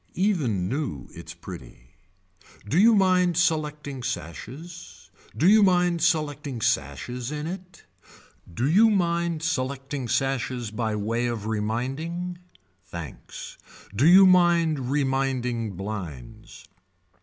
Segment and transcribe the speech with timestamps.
[0.15, 1.91] Even new its pretty.
[2.67, 5.11] Do you mind selecting sashes.
[5.37, 7.85] Do you mind selecting sashes in it.
[8.51, 12.39] Do you mind selecting sashes by way of reminding,
[12.83, 13.59] thanks.
[13.95, 16.65] Do you mind reminding blinds.